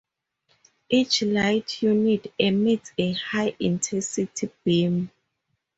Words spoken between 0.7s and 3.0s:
Each light unit emits